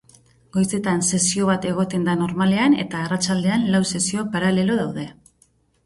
[0.55, 5.11] Goizetan sesio bat egoten da normalean, eta arratsaldean lau sesio paralelo daude.